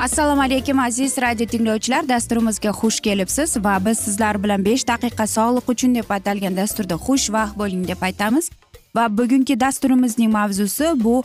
assalomu 0.00 0.42
alaykum 0.42 0.78
aziz 0.78 1.18
radio 1.18 1.46
tinglovchilar. 1.46 2.08
Dasturimizga 2.08 2.70
xush 2.70 3.00
kelibsiz 3.00 3.56
va 3.64 3.84
biz 3.84 3.98
sizlar 3.98 4.42
bilan 4.42 4.64
besh 4.64 4.84
daqiqa 4.88 5.26
sog'liq 5.26 5.66
uchun 5.72 5.94
deb 5.94 6.10
atalgan 6.10 6.56
dasturda 6.56 6.94
xushvaqt 7.06 7.58
bo'ling 7.58 7.88
deb 7.88 8.02
aytamiz. 8.08 8.50
Va 8.96 9.04
bugungi 9.18 9.60
dasturimizning 9.60 10.32
mavzusi 10.32 10.86
bu 11.04 11.22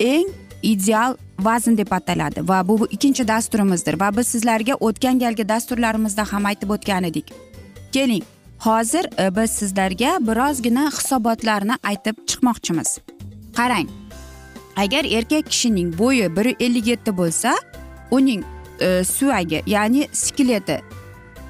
eng 0.00 0.28
ideal 0.62 1.16
vazn 1.38 1.76
deb 1.76 1.90
ataladi 1.90 2.48
va 2.48 2.68
bu 2.68 2.86
ikkinchi 2.90 3.28
dasturimizdir. 3.28 4.00
Va 4.00 4.16
biz 4.16 4.26
sizlarga 4.26 4.74
o'tgan 4.74 5.18
galgi 5.18 5.48
dasturlarimizda 5.48 6.24
ham 6.32 6.46
aytib 6.46 6.70
o'tgan 6.70 7.04
edik. 7.10 7.34
Keling 7.92 8.22
hozir 8.58 9.04
e, 9.18 9.36
biz 9.36 9.50
sizlarga 9.50 10.18
birozgina 10.20 10.90
hisobotlarni 10.96 11.74
aytib 11.82 12.16
chiqmoqchimiz. 12.28 12.98
Qarang 13.58 13.88
agar 14.76 15.04
erkak 15.04 15.46
kishining 15.50 15.98
bo'yi 15.98 16.36
bir 16.36 16.46
ellik 16.60 16.86
yetti 16.86 17.16
bo'lsa 17.16 17.54
uning 18.16 18.44
e, 18.80 19.04
suyagi 19.04 19.62
ya'ni 19.66 20.08
skeleti 20.12 20.78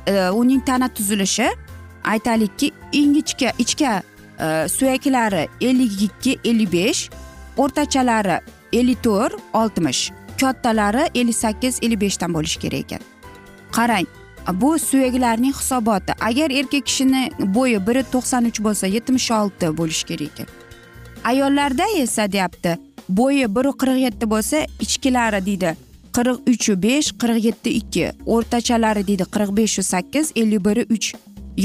e, 0.06 0.28
uning 0.40 0.64
tana 0.66 0.88
tuzilishi 0.88 1.48
aytaylikki 2.04 2.72
ingichka 2.92 3.52
ichka 3.58 4.02
e, 4.40 4.68
suyaklari 4.68 5.48
ellik 5.60 6.02
ikki 6.02 6.38
ellik 6.44 6.72
besh 6.72 7.08
o'rtachalari 7.56 8.38
ellik 8.72 9.02
to'rt 9.02 9.40
oltmish 9.52 10.10
kattalari 10.40 11.08
ellik 11.14 11.36
sakkiz 11.36 11.78
ellik 11.82 12.00
beshdan 12.00 12.34
bo'lishi 12.34 12.60
kerak 12.60 12.80
ekan. 12.80 13.02
Qarang 13.72 14.06
bu 14.52 14.78
suyaklarning 14.78 15.54
hisoboti 15.54 16.12
agar 16.20 16.50
erkak 16.50 16.86
kishini 16.86 17.30
bo'yi 17.54 17.86
bir 17.86 18.02
to'qson 18.12 18.44
uch 18.50 18.60
bo'lsa 18.66 18.86
yetmish 18.86 19.30
olti 19.30 19.76
bo'lishi 19.78 20.04
kerak 20.06 20.28
ekan. 20.32 20.46
Ayollarda 21.24 21.86
esa 21.96 22.32
deyapti 22.32 22.78
bo'yi 23.08 23.48
bir 23.56 23.66
qirq 23.80 23.98
yetti 24.06 24.30
bo'lsa 24.30 24.66
ichkilari 24.80 25.46
deydi. 25.46 25.76
Qirq 26.16 26.48
uchu 26.52 26.74
besh 26.82 27.08
qirq 27.20 27.38
yetti 27.48 27.70
ikki. 27.80 28.10
O'rtachalari 28.34 29.06
deydi 29.08 29.24
qirq 29.34 29.50
beshu 29.58 29.82
sakkiz 29.82 30.32
ellik 30.36 30.64
biri 30.66 30.84
uch. 30.94 31.08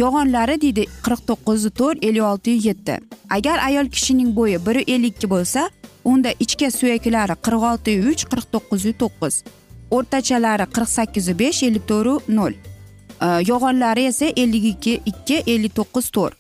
Yog'onlari 0.01 0.55
deydi 0.61 0.83
qirq 1.05 1.21
to'qqizu 1.29 1.69
to'rt 1.79 2.03
ellik 2.07 2.25
olti 2.31 2.57
yetti. 2.67 2.95
Agar 3.37 3.57
ayol 3.67 3.87
kishining 3.95 4.31
bo'yi 4.39 4.57
bir 4.65 4.75
ellik 4.93 5.15
ikki 5.15 5.29
bo'lsa 5.33 5.69
unda 6.11 6.31
ichka 6.45 6.71
suyaklari 6.79 7.35
qirq 7.45 7.63
olti 7.71 7.91
uch 8.11 8.23
qirq 8.31 8.45
to'qqizu 8.53 8.91
to'qqiz. 9.01 9.35
O'rtachalari 9.95 10.65
qirq 10.75 10.89
sakkizu 10.97 11.39
besh 11.43 11.63
ellik 11.67 11.85
to'rtu 11.91 12.35
nol 12.39 12.53
yog'onlari 13.51 14.03
esa 14.11 14.25
ellik 14.25 14.65
ikki 14.73 15.01
ikki 15.05 15.43
ellik 15.47 15.75
to'qqiz 15.75 16.11
to'rt. 16.15 16.35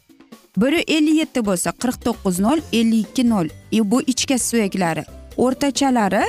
Biri 0.57 0.83
ellik 0.87 1.17
yetti 1.21 1.45
bo'lsa 1.45 1.69
qirq 1.81 1.97
to'qqiz 2.05 2.39
nol 2.45 2.59
ellik 2.73 3.07
ikki 3.07 3.29
nol 3.29 3.47
e, 3.71 3.79
bu 3.91 4.01
ichka 4.01 4.37
suyaklari. 4.37 5.03
O'rtachalari 5.37 6.23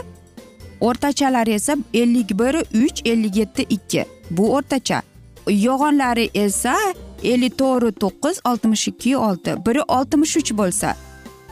o'rtachalari 0.80 1.50
esa 1.50 1.76
ellik 1.94 2.30
bir 2.38 2.54
uch 2.84 3.00
ellik 3.04 3.36
yetti 3.36 3.62
ikki. 3.62 4.04
Bu 4.30 4.56
o'rtacha. 4.56 5.02
Yog'onlari 5.48 6.30
esa 6.34 6.76
ellik 7.22 7.58
to'rt 7.58 8.00
to'qqiz 8.00 8.40
oltmish 8.44 8.88
ikki 8.88 9.16
olti. 9.16 9.54
Biri 9.66 9.82
oltmish 9.82 10.36
uch 10.36 10.52
bo'lsa 10.52 10.96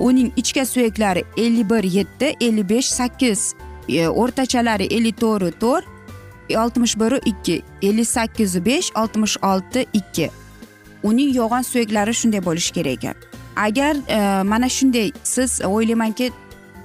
uning 0.00 0.32
ichka 0.36 0.66
suyaklari 0.66 1.24
ellik 1.36 1.70
bir 1.70 1.84
yetti 1.84 2.34
ellik 2.40 2.68
besh 2.70 2.86
sakkiz. 2.86 3.54
E, 3.88 4.08
o'rtachalari 4.08 4.84
ellik 4.84 5.20
to'rt 5.20 5.60
to'rt 5.60 5.84
oltmish 6.56 6.96
bir 7.00 7.12
ikki. 7.24 7.62
ellik 7.82 8.08
sakkiz 8.08 8.64
besh 8.64 8.92
oltmish 8.96 9.36
olti 9.42 9.86
ikki. 9.92 10.30
Uning 11.02 11.36
yo'g'on 11.36 11.62
suyaklari 11.62 12.14
shunday 12.14 12.44
bo'lishi 12.44 12.72
kerak. 12.72 13.04
Ekan 13.04 13.28
agar 13.58 13.96
e, 14.08 14.42
mana 14.42 14.68
shunday 14.68 15.12
siz 15.22 15.60
o'ylaymanki 15.64 16.30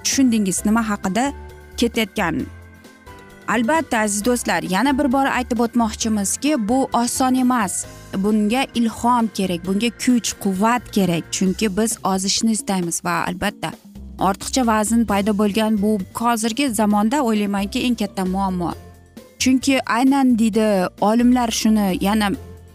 tushundingiz 0.04 0.64
nima 0.66 0.88
haqida? 0.88 1.32
Ketayotgan. 1.80 2.46
Albatta 3.48 3.98
aziz 3.98 4.24
do'stlar 4.24 4.62
yana 4.62 4.98
bir 4.98 5.12
bor 5.12 5.26
aytib 5.38 5.58
o'tmoqchimizki 5.58 6.68
bu 6.68 6.88
oson 6.92 7.34
emas. 7.34 7.86
Bunga 8.24 8.66
ilhom 8.74 9.26
kerak 9.36 9.66
bunga 9.66 9.90
kuch 10.04 10.30
quvvat 10.44 10.82
kerak 10.96 11.24
chunki 11.32 11.76
biz 11.76 11.98
ozishni 12.04 12.52
istaymiz 12.52 13.04
va 13.04 13.14
albatta 13.28 13.70
ortiqcha 14.18 14.66
vazn 14.66 15.04
paydo 15.04 15.38
bo'lgan 15.38 15.82
bu 15.82 15.98
hozirgi 16.14 16.70
zamonda 16.70 17.22
o'ylaymanki 17.22 17.78
eng 17.86 17.96
katta 18.02 18.24
muammo. 18.24 18.72
Chunki 19.38 19.80
aynan 19.96 20.38
deydi 20.38 20.66
olimlar 21.00 21.50
shuni 21.60 21.86
yana 22.00 22.30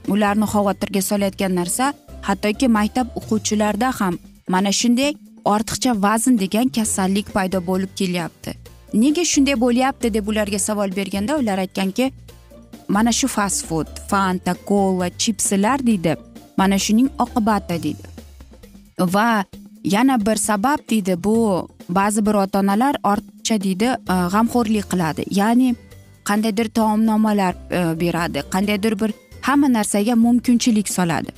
ularni 0.07 0.47
xavotirga 0.53 1.01
solayotgan 1.09 1.55
narsa 1.59 1.93
hattoki 2.27 2.67
maktab 2.67 3.07
o'quvchilarida 3.19 3.89
ham 3.99 4.19
mana 4.53 4.71
shunday 4.81 5.11
ortiqcha 5.53 5.91
vazn 6.05 6.39
degan 6.43 6.67
kasallik 6.77 7.33
paydo 7.35 7.59
bo'lib 7.69 7.91
kelyapti. 7.99 8.68
Nega 8.93 9.25
shunday 9.25 9.55
bo'lyapti 9.61 10.13
deb 10.13 10.27
ularga 10.27 10.59
savol 10.59 10.95
berganda 10.95 11.37
ular 11.37 11.57
aytganki 11.65 12.11
mana 12.87 13.11
shu 13.11 13.27
fast 13.27 13.65
food 13.65 13.87
fanta 14.09 14.53
kola 14.53 15.09
chipslar 15.09 15.85
deydi. 15.85 16.15
Mana 16.57 16.77
shuning 16.77 17.09
oqibati 17.19 17.83
deydi. 17.83 18.07
Va 18.99 19.43
yana 19.83 20.25
bir 20.25 20.35
sabab 20.35 20.89
deydi 20.89 21.23
bu 21.23 21.67
ba'zi 21.89 22.25
bir 22.25 22.33
ota 22.33 22.59
onalar 22.59 22.95
ortiqcha 23.03 23.61
deydi 23.63 23.89
g'amxo'rlik 24.33 24.85
qiladi. 24.91 25.25
Ya'ni 25.39 25.75
qandaydir 26.29 26.67
taomnomalar 26.69 27.53
e, 27.71 27.99
beradi 28.01 28.43
qandaydir 28.53 28.99
bir 29.01 29.11
hamma 29.41 29.67
narsaga 29.73 30.15
mumkinchilik 30.15 30.89
soladi. 30.89 31.31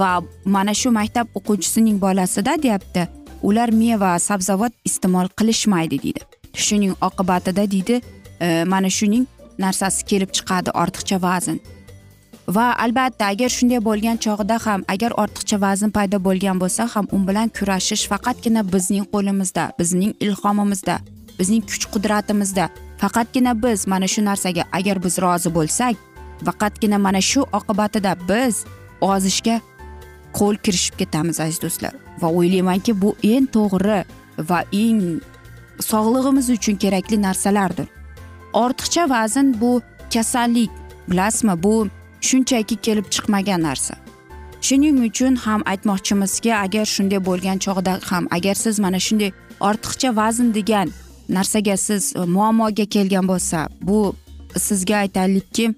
Va 0.00 0.20
mana 0.44 0.74
shu 0.74 0.90
maktab 0.90 1.26
o'quvchisining 1.34 2.00
bolasida 2.00 2.62
deyapti 2.62 3.08
ular 3.42 3.68
meva 3.68 4.18
sabzavot 4.18 4.72
iste'mol 4.84 5.28
qilishmaydi 5.38 6.02
deydi. 6.02 6.31
Shuning 6.54 6.94
oqibatida 7.00 7.70
deydi 7.70 8.00
e, 8.40 8.64
mana 8.64 8.90
shuning 8.90 9.26
narsasi 9.58 10.04
kelib 10.04 10.30
chiqadi 10.36 10.70
ortiqcha 10.82 11.22
vazn. 11.22 11.58
Va 12.48 12.66
albatta 12.84 13.26
agar 13.32 13.50
shunday 13.56 13.80
bo'lgan 13.88 14.16
chog'ida 14.24 14.58
ham 14.66 14.84
agar 14.94 15.12
ortiqcha 15.22 15.60
vazn 15.64 15.90
paydo 15.96 16.18
bo'lgan 16.26 16.58
bo'lsa 16.62 16.88
ham 16.94 17.06
u 17.12 17.18
bilan 17.28 17.48
kurashish 17.58 18.04
faqatgina 18.12 18.62
bizning 18.72 19.04
qo'limizda 19.12 19.64
bizning 19.80 20.12
ilhomimizda 20.26 20.96
bizning 21.38 21.62
kuch 21.70 21.84
qudratimizda 21.94 22.64
faqatgina 23.02 23.52
biz 23.64 23.86
mana 23.92 24.06
shu 24.14 24.24
narsaga 24.30 24.64
agar 24.78 24.96
biz 25.04 25.14
rozi 25.24 25.50
bo'lsak 25.58 25.94
faqatgina 26.46 26.98
mana 27.06 27.20
shu 27.30 27.40
oqibatida 27.58 28.12
biz 28.30 28.64
ozishga 29.00 29.56
qo'l 30.38 30.56
kirishib 30.64 30.94
ketamiz 31.00 31.40
aziz 31.40 31.58
do'stlar. 31.64 31.92
Va 32.20 32.28
o'ylaymanki 32.38 32.92
bu 33.02 33.14
eng 33.22 33.46
to'g'ri 33.56 34.00
va 34.50 34.58
eng 34.84 35.20
sog'lig'imiz 35.82 36.50
uchun 36.56 36.76
kerakli 36.76 37.22
narsalardir. 37.22 37.86
Ortiqcha 38.52 39.10
vazn 39.10 39.54
bu 39.60 39.82
kasallik 40.14 40.70
bilasizmi? 41.08 41.62
Bu 41.62 41.88
shunchaki 42.20 42.76
kelib 42.76 43.06
chiqmagan 43.14 43.62
narsa. 43.62 43.94
Shuning 44.66 44.98
uchun 45.08 45.34
ham 45.36 45.60
aytmoqchimizki 45.72 46.54
agar 46.54 46.86
shunday 46.94 47.20
bo'lgan 47.28 47.58
chog'da 47.64 47.92
ham 48.10 48.24
agar 48.36 48.54
siz 48.54 48.78
mana 48.78 49.00
shunday 49.06 49.30
ortiqcha 49.68 50.16
vazn 50.16 50.54
degan 50.54 50.88
narsaga 51.28 51.76
siz 51.76 52.16
e, 52.16 52.18
muammoga 52.18 52.84
kelgan 52.94 53.28
bo'lsa 53.28 53.68
bu 53.88 54.14
sizga 54.66 54.96
aytaylikki 54.96 55.74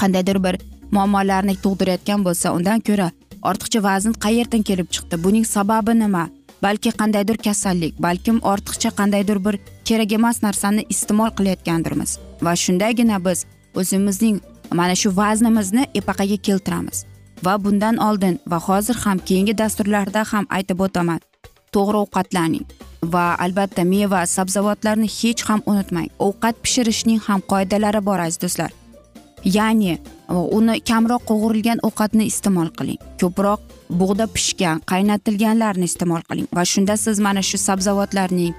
qandaydir 0.00 0.38
bir 0.44 0.54
muammolarni 0.94 1.54
tug'dirayotgan 1.64 2.24
bo'lsa 2.26 2.52
undan 2.56 2.80
ko'ra 2.88 3.10
ortiqcha 3.48 3.80
vazn 3.88 4.12
qayerdan 4.24 4.62
kelib 4.68 4.88
chiqdi? 4.94 5.24
Buning 5.24 5.46
sababi 5.46 5.92
nima? 6.02 6.24
Balki 6.62 6.90
qandaydir 7.00 7.36
kasallik 7.46 7.94
balkim 8.06 8.38
ortiqcha 8.52 8.90
qandaydir 8.98 9.38
bir 9.44 9.58
kerak 9.84 10.12
emas 10.12 10.42
narsani 10.42 10.82
iste'mol 10.94 11.30
qilayotgandirmiz. 11.38 12.18
Va 12.42 12.52
shundagina 12.56 13.18
biz 13.24 13.46
o'zimizning 13.74 14.40
mana 14.78 14.94
shu 14.94 15.16
vaznimizni 15.16 15.86
epaqaga 15.94 16.36
keltiramiz. 16.36 17.04
Va 17.44 17.54
bundan 17.64 17.96
oldin 17.96 18.38
va 18.46 18.58
hozir 18.68 18.96
ham 19.04 19.18
keyingi 19.18 19.58
dasturlarda 19.58 20.24
ham 20.32 20.46
aytib 20.56 20.80
o'taman 20.86 21.20
to'g'ri 21.74 21.98
ovqatlaning 22.04 22.64
va 23.14 23.24
albatta 23.44 23.84
meva 23.84 24.20
sabzavotlarni 24.36 25.08
hech 25.18 25.42
ham 25.48 25.60
unutmang 25.66 26.08
ovqat 26.26 26.54
pishirishning 26.64 27.20
ham 27.26 27.40
qoidalari 27.52 28.00
bor 28.08 28.18
aziz 28.26 28.40
do'stlar. 28.42 28.70
Ya'ni 29.56 29.98
uni 30.30 30.80
kamroq 30.80 31.24
qovurilgan 31.30 31.82
ovqatni 31.88 32.24
iste'mol 32.30 32.70
qiling. 32.78 32.98
Ko'proq 33.20 33.60
bug'da 34.00 34.26
pishgan 34.34 34.82
qaynatilganlarni 34.90 35.84
iste'mol 35.90 36.22
qiling 36.28 36.48
va 36.56 36.64
shunda 36.72 36.96
siz 36.96 37.20
mana 37.20 37.42
shu 37.42 37.58
sabzavotlarning 37.58 38.54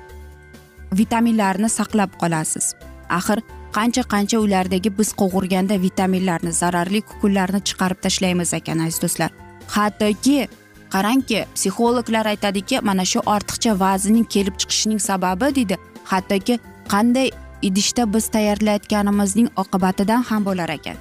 vitaminlarini 1.00 1.70
saqlab 1.70 2.18
qolasiz. 2.22 2.74
Axir 3.10 3.40
qancha 3.78 4.04
qancha 4.14 4.40
ulardagi 4.46 4.90
biz 4.98 5.14
qovurganda 5.22 5.76
vitaminlarni 5.82 6.52
zararli 6.62 7.02
kukunlarni 7.02 7.62
chiqarib 7.68 8.02
tashlaymiz 8.06 8.54
ekan 8.54 8.80
aziz 8.86 9.00
do'stlar. 9.04 9.32
Hattoki 9.76 10.48
qarangki 10.94 11.46
psixologlar 11.56 12.26
aytadiki 12.34 12.82
mana 12.90 13.06
shu 13.12 13.20
ortiqcha 13.36 13.80
vaznning 13.84 14.28
kelib 14.34 14.56
chiqishining 14.62 15.00
sababi 15.10 15.56
deydi. 15.56 15.78
Hattoki 16.12 16.60
qanday 16.94 17.32
idishda 17.68 18.04
biz 18.14 18.28
tayyorlayotganimizning 18.36 19.50
oqibatidan 19.64 20.22
ham 20.30 20.46
bo'lar 20.50 20.70
ekan. 20.78 21.00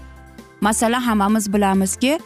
Masalan 0.60 1.00
hammamiz 1.00 1.52
bilamizki 1.52 2.18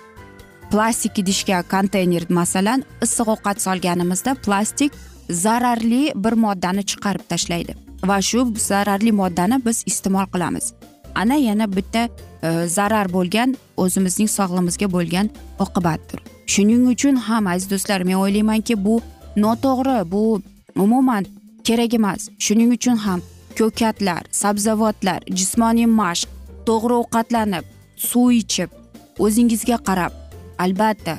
plastik 0.71 1.19
idishga 1.19 1.63
konteyner 1.63 2.25
masalan 2.29 2.85
issiq 3.03 3.29
ovqat 3.35 3.61
solganimizda 3.67 4.35
plastik 4.35 4.93
zararli 5.31 6.13
bir 6.15 6.33
moddani 6.33 6.83
chiqarib 6.91 7.25
tashlaydi. 7.29 7.75
Va 8.05 8.21
shu 8.23 8.41
zararli 8.57 9.13
moddani 9.13 9.67
biz 9.67 9.85
iste'mol 9.87 10.27
qilamiz. 10.33 10.73
Ana 11.15 11.35
yana 11.35 11.77
bitta 11.77 12.09
e, 12.43 12.67
zarar 12.67 13.13
bo'lgan 13.13 13.55
o'zimizning 13.77 14.29
sog'lig'imizga 14.29 14.93
bo'lgan 14.93 15.31
oqibatdir. 15.59 16.21
Shuning 16.47 16.89
uchun 16.95 17.17
ham 17.17 17.47
aziz 17.47 17.71
do'stlar 17.71 18.01
men 18.09 18.15
o'ylaymanki 18.25 18.85
bu 18.85 19.01
noto'g'ri 19.37 20.11
bu 20.13 20.43
umuman 20.77 21.25
kerak 21.65 21.95
emas. 21.95 22.29
Shuning 22.39 22.73
uchun 22.73 22.97
ham 22.97 23.21
ko'katlar 23.59 24.23
sabzavotlar 24.31 25.21
jismoniy 25.39 25.87
mashq 25.87 26.29
to'g'ri 26.67 26.95
ovqatlanib 27.03 27.74
suv 27.97 28.31
ichib 28.33 28.71
o'zingizga 29.19 29.79
qarab 29.89 30.13
albatta 30.59 31.19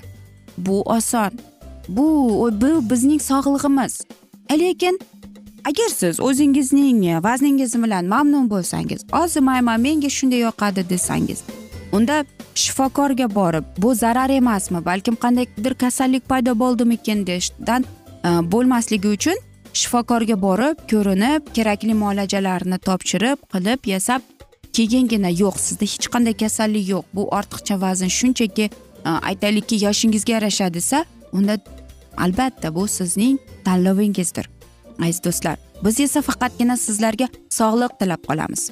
bu 0.58 0.82
oson. 0.82 1.32
Bu 1.88 2.06
bu 2.62 2.90
bizning 2.90 3.22
sog'lig'imiz. 3.22 4.02
Lekin 4.52 5.00
agar 5.66 5.90
siz 5.90 6.20
o'zingizning 6.20 7.24
vazningiz 7.24 7.84
bilan 7.84 8.06
mamnun 8.06 8.50
bo'lsangiz 8.50 9.06
ozimayman 9.24 9.82
menga 9.82 10.10
shunday 10.10 10.40
yoqadi 10.40 10.90
desangiz 10.90 11.40
unda 11.92 12.26
shifokorga 12.56 13.28
borib 13.36 13.66
bu 13.78 13.96
zarar 13.96 14.30
emasmi 14.30 14.86
balkim 14.86 15.16
qandaydir 15.24 15.74
kasallik 15.84 16.30
paydo 16.30 16.60
bo'ldimikin 16.60 17.28
deyishdan 17.28 17.86
e, 18.28 18.30
bo'lmasligi 18.54 19.08
uchun 19.18 19.38
shifokorga 19.74 20.42
borib 20.42 20.78
ko'rinib 20.92 21.42
kerakli 21.56 21.94
muolajalarni 22.04 22.78
topshirib 22.88 23.38
qilib 23.54 23.92
yasab 23.94 24.22
keyingina 24.76 25.32
yo'q 25.44 25.56
sizda 25.68 25.86
hech 25.94 26.08
qanday 26.14 26.36
kasallik 26.44 26.86
yo'q. 26.94 27.06
Bu 27.16 27.24
ortiqcha 27.38 27.76
vazn 27.82 28.10
shunchaki 28.20 28.66
e, 28.70 29.10
aytaylikki 29.30 29.76
yoshingizga 29.86 30.34
yarasha 30.38 30.74
desa 30.74 31.06
unda 31.38 31.56
albatta 32.18 32.76
bu 32.76 32.88
sizning 32.98 33.40
tanlovingizdir 33.66 34.46
aziz 35.02 35.24
do'stlar. 35.24 35.58
Biz 35.84 36.00
esa 36.00 36.22
faqatgina 36.22 36.78
sizlarga 36.78 37.28
sog'liq 37.50 38.00
tilab 38.00 38.22
qolamiz. 38.30 38.72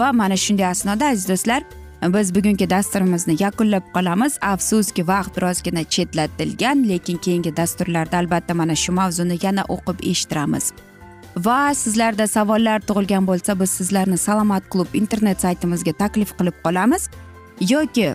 Va 0.00 0.12
mana 0.12 0.36
shunday 0.36 0.66
asnoda 0.66 1.06
aziz 1.12 1.28
do'stlar 1.28 1.62
biz 2.02 2.34
bugungi 2.34 2.70
dasturimizni 2.70 3.36
yakunlab 3.40 3.82
qolamiz. 3.94 4.38
Afsuski 4.42 5.08
vaqt 5.08 5.36
birozgina 5.36 5.84
chetlatilgan 5.84 6.88
lekin 6.88 7.16
keyingi 7.16 7.56
dasturlarda 7.56 8.16
albatta 8.18 8.54
mana 8.54 8.74
shu 8.74 8.92
mavzuni 8.92 9.38
yana 9.42 9.64
o'qib 9.68 9.98
eshittiramiz. 10.10 10.72
Va 11.36 11.74
sizlarda 11.74 12.26
savollar 12.26 12.80
tug'ilgan 12.80 13.26
bo'lsa 13.26 13.54
biz 13.60 13.70
sizlarni 13.70 14.18
salomat 14.18 14.70
klub 14.70 14.94
internet 14.94 15.40
saytimizga 15.40 15.92
taklif 15.92 16.34
qilib 16.38 16.56
qolamiz. 16.64 17.08
Yoki 17.60 18.06
e, 18.06 18.14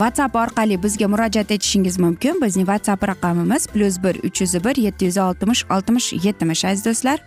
whatsapp 0.00 0.36
orqali 0.36 0.82
bizga 0.82 1.08
murojaat 1.08 1.50
etishingiz 1.50 1.98
mumkin. 1.98 2.40
Bizning 2.42 2.66
whatsapp 2.66 3.08
raqamimiz 3.08 3.66
plyus 3.66 4.02
bir 4.02 4.20
uch 4.24 4.40
yuz 4.40 4.54
bir 4.64 4.76
yetti 4.76 5.04
yuz 5.04 5.18
oltmish 5.18 5.64
oltmish 5.70 6.12
yetmish 6.12 6.64
aziz 6.64 6.84
do'stlar. 6.84 7.22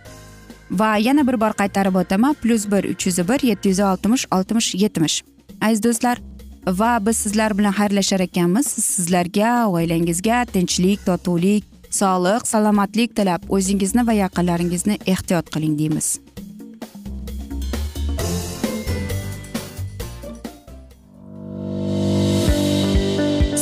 Va 0.70 0.96
yana 0.96 1.26
bir 1.26 1.40
bor 1.40 1.52
qaytarib 1.60 1.94
o'taman 1.94 2.34
plyus 2.34 2.70
bir 2.70 2.84
uch 2.84 3.06
yuz 3.06 3.18
bir 3.28 3.40
yetti 3.48 3.68
yuz 3.68 3.80
oltmish 3.80 4.26
oltmish 4.32 4.74
yetmish. 4.74 5.22
Aziz 5.60 5.82
do'stlar 5.82 6.18
va 6.66 6.98
biz 7.06 7.16
sizlar 7.16 7.58
bilan 7.58 7.72
xayrlashar 7.72 8.20
ekanmiz. 8.20 8.66
Sizlarga 8.66 9.66
oilangizga 9.68 10.44
tinchlik 10.44 11.06
totuvlik 11.06 11.75
sog'lik 11.98 12.46
salomatlik 12.52 13.14
tilab 13.18 13.42
o'zingizni 13.56 14.02
va 14.08 14.14
yaqinlaringizni 14.22 14.96
ehtiyot 15.12 15.46
qiling 15.54 15.74
deymiz. 15.80 16.08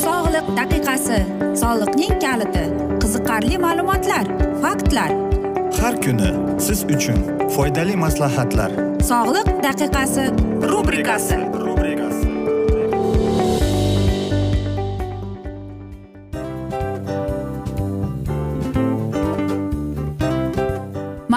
Sog'liq 0.05 0.47
daqiqasi 0.59 1.19
soliqning 1.61 2.15
kaliti 2.25 2.65
qiziqarli 3.03 3.61
ma'lumotlar 3.65 4.25
faktlar. 4.63 5.11
Har 5.81 5.95
kuni 6.05 6.31
siz 6.67 6.79
uchun 6.95 7.19
foydali 7.55 7.95
maslahatlar. 8.05 8.71
Sog'liq 9.11 9.49
daqiqasi 9.67 10.25
rubrikasi 10.71 11.39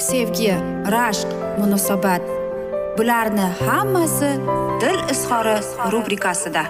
sevgi 0.00 0.54
rashq 0.94 1.28
munosabat. 1.58 2.22
Bularni 2.98 3.46
hammasi 3.66 4.30
dil 4.80 4.98
izhori 5.12 5.56
rubrikasida. 5.92 6.62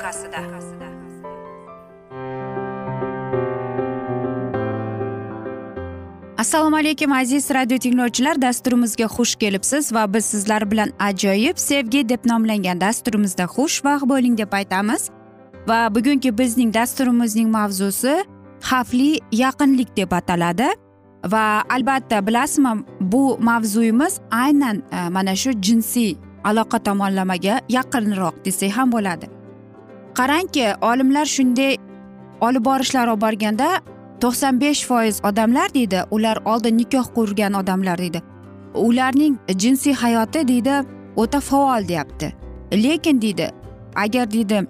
Assalomu 6.38 6.76
alaykum 6.76 7.12
aziz 7.12 7.50
radio 7.50 7.78
tinglovchilar. 7.78 8.42
Dasturimizga 8.42 9.04
xush 9.04 9.34
kelibsiz 9.36 9.92
va 9.92 10.14
biz 10.14 10.24
sizlar 10.24 10.70
bilan 10.70 10.90
ajoyib 10.98 11.56
sevgi 11.56 12.08
deb 12.08 12.24
nomlangan 12.24 12.80
dasturimizda 12.80 13.44
xushvaqt 13.44 14.08
bo'ling 14.08 14.38
deb 14.38 14.52
aytamiz. 14.52 15.10
Va 15.68 15.94
bugungi 15.94 16.38
bizning 16.38 16.74
dasturimizning 16.74 17.48
mavzusi 17.50 18.14
xavfli 18.70 19.20
yaqinlik 19.32 19.96
deb 19.96 20.12
ataladi. 20.12 20.68
Va 21.24 21.62
albatta 21.68 22.26
bilasizmi 22.26 22.84
bu 23.00 23.38
mavzuyimiz 23.40 24.20
aynan 24.30 24.82
e, 24.92 25.08
mana 25.08 25.36
shu 25.36 25.50
jinsiy 25.62 26.16
aloqa 26.44 26.78
tomonlamaga 26.78 27.60
yaqinroq 27.68 28.44
desak 28.44 28.70
ham 28.70 28.92
bo'ladi. 28.92 29.26
Qarangki 30.14 30.66
olimlar 30.82 31.26
shunday 31.26 31.76
olib 32.40 32.64
borishlari 32.64 33.10
olib 33.10 33.20
borganda 33.20 33.68
to'qson 34.20 34.60
besh 34.60 34.86
foiz 34.86 35.20
odamlar 35.24 35.74
deydi 35.74 36.02
ular 36.10 36.38
oldin 36.44 36.78
nikoh 36.78 37.06
qurgan 37.14 37.52
odamlar 37.54 37.98
deydi. 37.98 38.22
Ularning 38.74 39.38
jinsiy 39.62 39.94
hayoti 39.94 40.48
deydi 40.48 40.74
o'ta 41.16 41.40
faol 41.40 41.88
deyapti. 41.88 42.32
Lekin 42.72 43.22
deydi 43.22 43.50
agar 43.96 44.30
deydi 44.32 44.66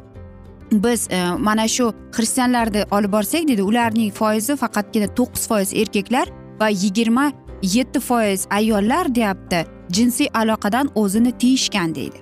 biz 0.72 1.08
e, 1.10 1.30
mana 1.38 1.68
shu 1.68 1.92
xristianlarni 2.12 2.84
olib 2.90 3.12
borsak 3.12 3.48
deydi 3.48 3.62
ularning 3.62 4.12
foizi 4.12 4.56
faqatgina 4.56 5.08
to'qqiz 5.18 5.48
foiz 5.48 5.74
erkaklar 5.74 6.28
va 6.60 6.68
yigirma 6.68 7.32
yetti 7.62 8.00
foiz 8.00 8.46
ayollar 8.50 9.14
deyapti. 9.14 9.66
Jinsiy 9.90 10.28
aloqadan 10.34 10.90
o'zini 10.94 11.32
tiyishgan 11.38 11.94
deydi. 11.94 12.18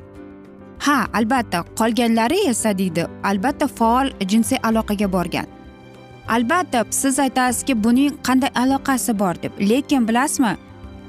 Ha 0.78 1.07
albatta 1.12 1.64
qolganlari 1.78 2.38
esa 2.49 2.78
deydi 2.78 3.07
albatta 3.25 3.67
faol 3.67 4.09
jinsiy 4.28 4.59
aloqaga 4.62 5.12
borgan. 5.12 5.47
Albatta 6.28 6.85
siz 6.90 7.19
aytasizki 7.19 7.85
buning 7.85 8.14
qanday 8.23 8.50
aloqasi 8.55 9.19
bor 9.19 9.35
deb. 9.43 9.52
Lekin 9.61 10.09
bilasizmi 10.09 10.57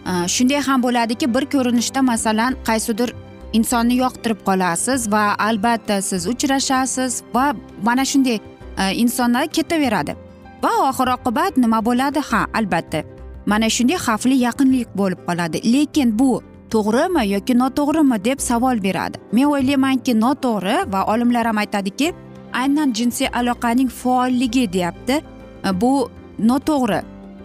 e, 0.05 0.27
shunday 0.27 0.61
ham 0.61 0.83
bo'ladiki 0.83 1.33
bir 1.33 1.45
ko'rinishda 1.45 2.01
masalan 2.01 2.55
qaysidir 2.67 3.13
insonni 3.53 3.97
yoqtirib 3.99 4.43
qolasiz 4.47 5.07
va 5.11 5.23
albatta 5.49 6.01
siz 6.01 6.27
uchrashasiz 6.27 7.23
va 7.33 7.53
mana 7.83 8.05
shunday 8.05 8.39
e, 8.77 8.93
insonlar 9.03 9.47
ketaveradi. 9.47 10.15
Va 10.63 10.73
oxir 10.89 11.07
oqibat 11.15 11.57
nima 11.57 11.79
bo'ladi? 11.85 12.21
Ha 12.29 12.45
albatta. 12.53 13.03
Mana 13.45 13.69
shunday 13.75 13.97
xavfli 14.05 14.37
yaqinlik 14.45 14.89
bo'lib 14.99 15.21
qoladi. 15.27 15.61
Lekin 15.73 16.13
bu 16.19 16.41
to'g'rimi 16.73 17.23
yoki 17.33 17.53
noto'g'rimi 17.61 18.17
deb 18.25 18.39
savol 18.49 18.83
beradi. 18.87 19.17
Men 19.31 19.45
o'ylaymanki 19.53 20.13
noto'g'ri 20.23 20.77
va 20.93 21.05
olimlar 21.13 21.45
ham 21.49 21.57
aytadiki 21.63 22.13
aynan 22.61 22.93
jinsiy 22.93 23.29
aloqaning 23.39 23.89
faolligi 24.01 24.73
deyapti. 24.73 25.21
E, 25.67 25.81
bu 25.81 26.09
noto'g'ri. 26.39 27.01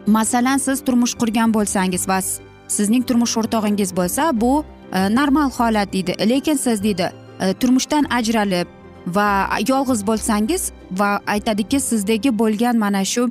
Masalan 0.07 0.59
siz 0.59 0.85
turmush 0.85 1.15
qurgan 1.21 1.55
bo'lsangiz 1.57 2.09
va 2.09 2.21
sizning 2.69 3.05
turmush 3.09 3.37
o'rtog'ingiz 3.41 3.91
bo'lsa 3.97 4.29
bu 4.41 4.65
E, 4.95 5.15
normal 5.15 5.51
holat 5.51 5.93
deydi 5.93 6.15
lekin 6.29 6.57
siz 6.57 6.83
deydi 6.83 7.13
e, 7.41 7.53
turmushdan 7.53 8.05
ajralib 8.11 8.69
va 9.07 9.49
yolg'iz 9.69 10.07
bo'lsangiz 10.07 10.73
va 10.91 11.21
aytadiki 11.27 11.81
sizdagi 11.81 12.39
bo'lgan 12.39 12.79
mana 12.79 13.05
shu 13.05 13.29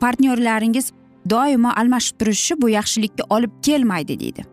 partnyorlaringiz 0.00 0.92
doimo 1.30 1.70
almashib 1.76 2.18
turishi 2.18 2.62
bu 2.62 2.68
yaxshilikka 2.68 3.24
olib 3.30 3.50
kelmaydi 3.62 4.20
deydi. 4.20 4.44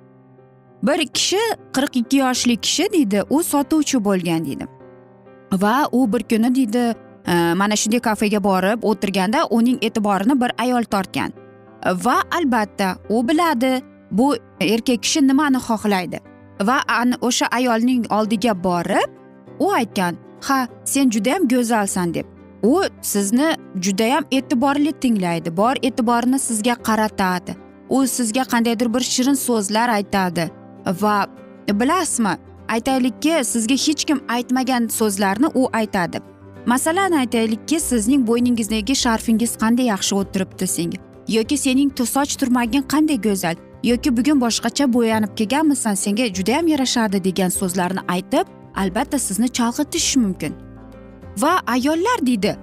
Bir 0.83 1.07
kishi 1.07 1.39
qirq 1.73 1.97
ikki 2.01 2.17
yoshli 2.17 2.55
kishi 2.57 2.91
deydi 2.93 3.23
u 3.29 3.43
sotuvchi 3.43 4.03
bo'lgan 4.05 4.45
deydi. 4.45 4.67
Va 5.51 5.87
u 5.91 6.13
bir 6.13 6.23
kuni 6.23 6.55
deydi 6.55 6.95
e, 7.27 7.53
mana 7.53 7.75
shunday 7.75 7.99
kafega 7.99 8.43
borib 8.43 8.83
o'tirganda 8.83 9.47
uning 9.49 9.77
e'tiborini 9.81 10.41
bir 10.41 10.51
ayol 10.57 10.83
tortgan. 10.83 11.31
Va 12.05 12.17
albatta 12.37 12.95
u 13.09 13.27
biladi 13.27 13.81
bu 14.11 14.35
erkak 14.61 15.03
kishi 15.03 15.27
nimani 15.27 15.57
xohlaydi? 15.57 16.19
Va 16.61 16.79
o'sha 17.21 17.47
ayolning 17.51 18.11
oldiga 18.11 18.63
borib 18.63 19.09
u 19.59 19.71
aytgan 19.71 20.15
ha 20.41 20.67
sen 20.85 21.09
judayam 21.09 21.47
go'zalsan 21.47 22.13
deb. 22.13 22.25
U 22.63 22.83
sizni 23.01 23.55
judayam 23.81 24.23
e'tiborli 24.31 24.91
tinglaydi 24.91 25.57
bor 25.57 25.75
e'tiborini 25.81 26.39
sizga 26.39 26.73
qaratadi. 26.73 27.55
U 27.89 28.07
sizga 28.07 28.43
qandaydir 28.43 28.93
bir 28.93 28.99
shirin 28.99 29.33
so'zlar 29.33 29.89
aytadi. 29.89 30.49
Va 31.01 31.27
bilasizmi 31.73 32.37
aytaylikki 32.67 33.43
sizga 33.43 33.75
hech 33.85 34.03
kim 34.05 34.19
aytmagan 34.27 34.87
so'zlarni 34.87 35.47
u 35.55 35.69
aytadi. 35.73 36.19
Masalan 36.65 37.11
aytaylikki 37.11 37.79
sizning 37.79 38.27
bo'yningizdagi 38.27 38.95
sharfingiz 38.95 39.55
qanday 39.61 39.85
yaxshi 39.93 40.15
o'tiribdi 40.15 40.67
senga? 40.67 40.97
Yoki 41.27 41.57
sening 41.57 41.91
soch 42.15 42.35
turmaging 42.39 42.85
qanday 42.93 43.21
go'zal? 43.21 43.55
Yoki 43.83 44.17
bugun 44.17 44.41
boshqacha 44.41 44.93
bo'yanib 44.93 45.35
kelganmisan 45.37 45.95
senga 45.95 46.25
judayam 46.25 46.67
yarashardi 46.67 47.23
degan 47.23 47.49
so'zlarni 47.49 47.99
aytib 48.07 48.47
albatta 48.75 49.19
sizni 49.19 49.47
chalg'itishi 49.47 50.19
mumkin. 50.19 50.53
Va 51.37 51.61
ayollar 51.67 52.25
deydi 52.25 52.57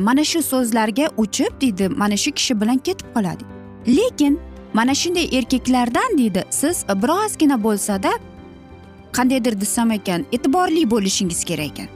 mana 0.00 0.24
shu 0.24 0.42
so'zlarga 0.42 1.06
uchib 1.16 1.60
deydi 1.60 1.88
mana 1.88 2.16
shu 2.16 2.30
kishi 2.30 2.60
bilan 2.60 2.78
ketib 2.78 3.06
qoladi. 3.14 3.44
Lekin 3.86 4.40
mana 4.74 4.94
shunday 4.94 5.38
erkaklardan 5.38 6.18
deydi 6.18 6.44
siz 6.50 6.84
birozgina 7.02 7.64
bo'lsada 7.64 8.12
qandaydir 9.12 9.60
desam 9.60 9.90
ekan 9.90 10.26
e'tiborli 10.32 10.90
bo'lishingiz 10.90 11.44
kerak 11.44 11.66
ekan. 11.66 11.88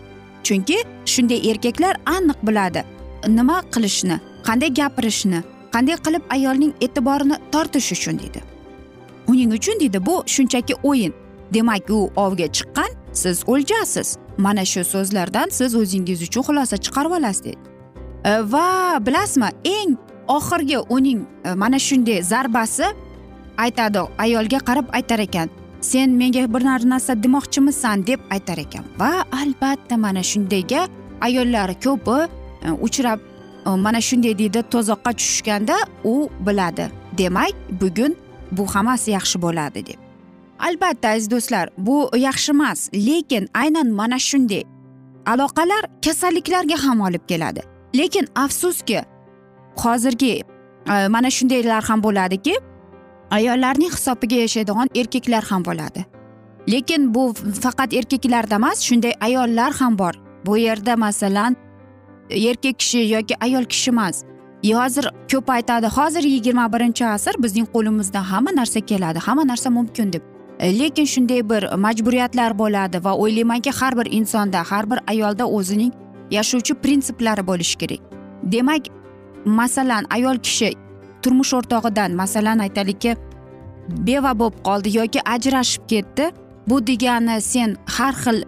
Chunki 0.46 0.76
shunday 1.04 1.50
erkaklar 1.50 1.94
aniq 2.06 2.38
biladi 2.46 2.84
nima 3.28 3.62
qilishni 3.74 4.16
qanday 4.48 4.70
gapirishni 4.80 5.40
qanday 5.74 5.96
qilib 6.06 6.22
ayolning 6.36 6.72
e'tiborini 6.80 7.36
tortish 7.52 7.92
uchun 7.92 8.18
deydi. 8.18 8.55
Uning 9.28 9.52
uchun 9.52 9.80
deydi 9.80 10.06
bu 10.06 10.22
shunchaki 10.26 10.74
o'yin. 10.82 11.14
Demak 11.54 11.90
u 11.90 12.10
ovga 12.16 12.46
chiqqan 12.56 12.90
siz 13.12 13.44
o'ljasiz. 13.46 14.16
Mana 14.38 14.64
shu 14.64 14.84
so'zlardan 14.84 15.48
siz 15.48 15.74
o'zingiz 15.74 16.22
uchun 16.22 16.42
xulosa 16.42 16.76
chiqarib 16.76 17.10
olasiz 17.10 17.44
deydi 17.44 17.76
e, 18.26 18.30
va 18.52 18.98
bilasizmi 19.06 19.50
eng 19.64 19.96
oxirgi 20.28 20.78
uning 20.96 21.20
e, 21.44 21.54
mana 21.54 21.78
shunday 21.78 22.22
zarbasi 22.22 22.86
aytadi 23.64 24.00
ayolga 24.24 24.58
qarab 24.68 24.86
aytar 24.98 25.18
ekan 25.26 25.48
sen 25.80 26.10
menga 26.20 26.44
bir 26.54 26.62
narsa 26.64 27.22
demoqchimisan 27.22 28.06
deb 28.06 28.20
aytar 28.30 28.58
ekan. 28.58 28.84
Va 28.98 29.12
albatta 29.40 29.96
mana 29.96 30.22
shundayga 30.22 30.88
ayollar 31.20 31.70
ko'pi 31.84 32.18
e, 32.66 32.70
uchrab 32.86 33.20
mana 33.86 34.00
shunday 34.08 34.38
deydi 34.38 34.60
to'zoqqa 34.72 35.10
tushishganda 35.18 35.76
u 36.04 36.28
biladi. 36.46 36.86
Demak 37.18 37.54
bugun 37.80 38.16
bu 38.52 38.66
hammasi 38.66 39.10
yaxshi 39.10 39.42
bo'ladi 39.42 39.86
deb. 39.86 39.98
Albatta 40.58 41.08
aziz 41.08 41.30
do'stlar 41.30 41.68
bu 41.78 42.10
yaxshi 42.16 42.52
emas 42.52 42.88
lekin 42.92 43.48
aynan 43.54 43.88
mana 43.90 44.18
shunday. 44.18 44.64
Aloqalar 45.26 45.84
kasalliklarga 46.04 46.76
ham 46.84 47.00
olib 47.00 47.28
keladi. 47.28 47.62
Lekin 47.96 48.26
afsuski 48.34 49.02
hozirgi 49.76 50.42
e, 50.90 51.08
mana 51.08 51.30
shundaylar 51.30 51.84
ham 51.84 52.02
bo'ladiki 52.02 52.54
ayollarning 53.30 53.92
hisobiga 53.92 54.36
yashaydigan 54.36 54.88
erkaklar 54.94 55.44
ham 55.44 55.64
bo'ladi. 55.64 56.04
Lekin 56.68 57.14
bu 57.14 57.34
faqat 57.62 57.92
erkaklarda 57.92 58.54
emas 58.54 58.80
shunday 58.80 59.12
ayollar 59.20 59.72
ham 59.72 59.98
bor. 59.98 60.14
Bu 60.46 60.58
yerda 60.58 60.96
masalan 60.96 61.56
e, 62.30 62.48
erkak 62.48 62.78
kishi 62.78 62.98
yoki 62.98 63.34
ayol 63.40 63.64
kishi 63.64 63.90
emas. 63.90 64.24
Hozir 64.74 65.08
ko'p 65.32 65.50
aytadi 65.50 65.86
hozir 65.86 66.24
yigirma 66.34 66.72
birinchi 66.72 67.04
asr 67.06 67.34
bizning 67.42 67.66
qo'limizdan 67.74 68.24
hamma 68.32 68.50
narsa 68.50 68.80
keladi 68.80 69.18
hamma 69.18 69.44
narsa 69.44 69.70
mumkin 69.70 70.12
deb 70.12 70.22
lekin 70.60 71.04
shunday 71.04 71.48
bir 71.50 71.62
majburiyatlar 71.76 72.58
bo'ladi 72.58 73.04
va 73.04 73.12
o'ylaymanki 73.22 73.70
har 73.70 73.96
bir 73.98 74.06
insonda 74.18 74.62
har 74.70 74.90
bir 74.90 74.98
ayolda 75.06 75.44
o'zining 75.46 75.92
yashovchi 76.30 76.74
prinsiplari 76.74 77.46
bo'lishi 77.46 77.78
kerak. 77.78 78.00
Demak 78.42 78.82
masalan 79.44 80.04
ayol 80.10 80.38
kishi 80.38 80.72
turmush 81.22 81.52
o'rtog'idan 81.54 82.10
masalan 82.22 82.58
aytaylikki 82.58 83.16
beva 84.06 84.32
bo'lib 84.40 84.58
qoldi 84.66 84.96
yoki 84.98 85.20
ajrashib 85.34 85.82
ketdi 85.92 86.30
bu 86.66 86.86
degani 86.86 87.40
sen 87.40 87.76
har 87.96 88.14
xil 88.22 88.38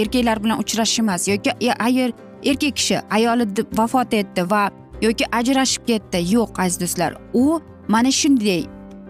erkaklar 0.00 0.42
bilan 0.44 0.58
uchrashish 0.62 1.02
emas 1.04 1.28
yoki 1.28 1.50
ayol 1.86 2.12
erkak 2.44 2.76
kishi 2.76 2.96
ayoli 3.10 3.44
vafot 3.78 4.14
etdi 4.14 4.50
va 4.50 4.70
yoki 5.02 5.24
ajrashib 5.32 5.86
ketdi. 5.86 6.18
Yo'q 6.34 6.50
aziz 6.58 6.80
do'stlar. 6.80 7.14
U 7.34 7.60
mana 7.88 8.10
shunday 8.10 8.64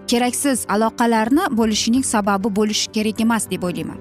keraksiz 0.06 0.66
aloqalarni 0.68 1.44
bo'lishining 1.50 2.04
sababi 2.04 2.48
bo'lishi 2.56 2.92
kerak 2.92 3.20
emas 3.20 3.50
deb 3.50 3.62
o'ylayman. 3.62 3.98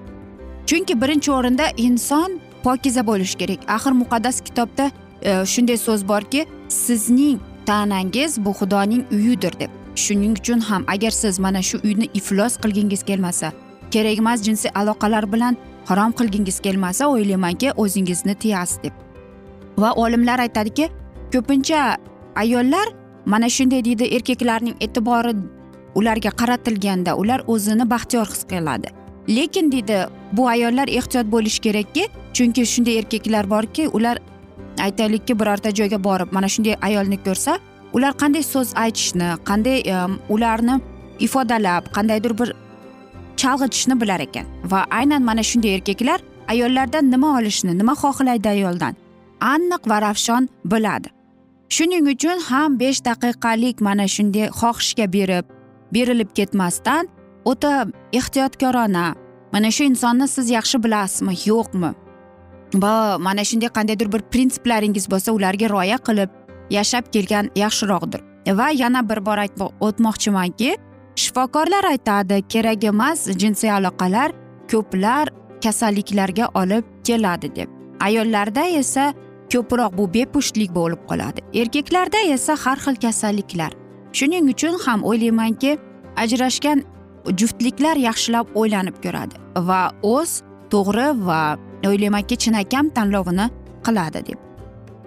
Chunki 0.65 1.01
birinchi 1.01 1.31
o'rinda 1.31 1.65
inson 1.77 2.39
pokiza 2.63 3.08
bo'lishi 3.08 3.38
kerak. 3.38 3.60
Axir 3.67 3.91
muqaddas 3.91 4.41
kitobda 4.41 4.91
e, 5.22 5.46
shunday 5.46 5.77
so'z 5.77 6.08
borki 6.08 6.46
sizning 6.69 7.39
tanangiz 7.65 8.46
bu 8.46 8.51
xudoning 8.60 9.03
uyidir 9.12 9.60
deb. 9.60 9.69
Shuning 9.96 10.38
uchun 10.39 10.60
ham 10.60 10.84
agar 10.88 11.12
siz 11.12 11.39
mana 11.39 11.62
shu 11.62 11.77
uyni 11.84 12.08
iflos 12.13 12.58
qilgingiz 12.63 13.03
kelmasa 13.03 13.51
kerak 13.91 14.17
emas 14.17 14.43
jinsiy 14.43 14.72
aloqalar 14.75 15.31
bilan 15.34 15.58
harom 15.86 16.12
qilgingiz 16.12 16.60
kelmasa 16.60 17.08
o'ylaymanki 17.08 17.72
o'zingizni 17.72 18.36
tiyasiz 18.36 18.84
deb. 18.84 18.93
Va 19.77 19.93
olimlar 19.93 20.39
aytadiki 20.39 20.89
ko'pincha 21.33 21.98
ayollar 22.36 22.88
mana 23.25 23.50
shunday 23.50 23.81
deydi 23.86 24.05
erkaklarning 24.15 24.75
e'tibori 24.86 25.33
ularga 26.00 26.31
qaratilganda 26.41 27.15
ular 27.21 27.39
o'zini 27.48 27.89
baxtiyor 27.89 28.27
his 28.33 28.43
qiladi. 28.51 28.89
Lekin 29.36 29.71
deydi 29.71 29.98
bu 30.38 30.48
ayollar 30.48 30.88
ehtiyot 30.88 31.27
bo'lishi 31.33 31.62
kerakki 31.65 32.03
chunki 32.33 32.65
shunday 32.65 32.98
erkaklar 33.00 33.50
borki 33.50 33.88
ular 33.88 34.17
aytaylikki 34.86 35.39
birorta 35.39 35.69
joyga 35.79 36.03
borib 36.03 36.31
mana 36.31 36.48
shunday 36.53 36.75
ayolni 36.81 37.17
ko'rsa 37.25 37.59
ular 37.93 38.13
qanday 38.21 38.43
so'z 38.53 38.69
aytishni 38.83 39.27
qanday 39.50 39.77
ularni 40.29 40.75
ifodalab 41.19 41.83
qandaydir 41.95 42.33
bir 42.39 42.50
chalg'itishni 43.41 44.01
bilar 44.01 44.19
ekan. 44.27 44.45
Va 44.71 44.79
aynan 45.00 45.21
mana 45.29 45.43
shunday 45.43 45.75
erkaklar 45.77 46.19
ayollardan 46.48 47.12
nima 47.12 47.38
olishni 47.38 47.77
nima 47.77 47.93
xohlaydi 48.01 48.50
ayoldan 48.55 48.93
aniq 49.53 49.83
va 49.89 49.98
ravshon 50.01 50.50
biladi. 50.65 51.09
Shuning 51.69 52.05
uchun 52.13 52.38
ham 52.49 52.79
besh 52.79 52.99
daqiqalik 53.09 53.81
mana 53.88 54.05
shunday 54.15 54.47
xohishga 54.59 55.05
berib 55.15 55.45
berilib 55.93 56.29
ketmasdan 56.38 57.09
o'ta 57.51 57.73
ehtiyotkorona 58.19 59.05
mana 59.53 59.71
shu 59.71 59.83
insonni 59.91 60.27
siz 60.27 60.49
yaxshi 60.57 60.83
bilasizmi 60.83 61.33
yo'qmi? 61.45 61.91
Va 62.83 62.93
mana 63.27 63.43
shunday 63.49 63.69
qandaydir 63.77 64.11
bir 64.13 64.21
prinsiplaringiz 64.33 65.05
bo'lsa 65.11 65.29
ularga 65.38 65.69
rioya 65.73 65.97
qilib 66.07 66.29
yashab 66.77 67.05
kelgan 67.13 67.45
yaxshiroqdir. 67.63 68.21
Va 68.59 68.67
yana 68.81 69.01
bir 69.09 69.25
bor 69.25 69.38
aytib 69.45 69.61
o'tmoqchimanki 69.88 70.71
shifokorlar 71.23 71.85
aytadi 71.93 72.41
kerak 72.53 72.83
emas 72.91 73.19
jinsiy 73.41 73.71
aloqalar 73.77 74.29
ko'plar 74.71 75.25
kasalliklarga 75.63 76.45
olib 76.61 76.85
keladi 77.07 77.55
deb. 77.55 77.69
Ayollarda 77.99 78.63
esa 78.82 79.13
ko'proq 79.53 79.97
bu 79.97 80.05
bepushtlik 80.13 80.71
bo'lib 80.79 81.01
qoladi. 81.09 81.39
Erkaklarda 81.62 82.19
esa 82.35 82.55
har 82.63 82.77
xil 82.85 82.95
kasalliklar. 83.05 83.71
Shuning 84.17 84.49
uchun 84.53 84.75
ham 84.85 84.99
o'ylaymanki 85.09 85.77
ajrashgan 86.23 86.83
juftliklar 87.39 87.95
yaxshilab 88.07 88.47
o'ylanib 88.59 88.97
ko'radi 89.03 89.35
va 89.69 89.81
o'z 90.15 90.31
to'g'ri 90.73 91.07
va 91.27 91.41
o'ylaymanki 91.89 92.35
chinakam 92.43 92.89
tanlovini 92.97 93.49
qiladi 93.85 94.21
deb. 94.29 94.39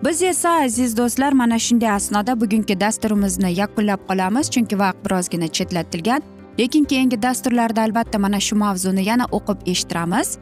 Biz 0.05 0.22
esa 0.22 0.50
aziz 0.66 0.96
do'stlar 0.96 1.33
mana 1.33 1.59
shunday 1.59 1.90
asnoda 1.90 2.40
bugungi 2.40 2.81
dasturimizni 2.81 3.50
yakunlab 3.62 4.00
qolamiz 4.09 4.50
chunki 4.55 4.78
vaqt 4.78 5.05
birozgina 5.05 5.48
chetlatilgan. 5.57 6.22
Lekin 6.59 6.85
keyingi 6.85 7.22
dasturlarda 7.22 7.83
albatta 7.83 8.18
mana 8.18 8.40
shu 8.40 8.57
mavzuni 8.57 9.05
yana 9.11 9.26
o'qib 9.37 9.59
eshittiramiz. 9.72 10.38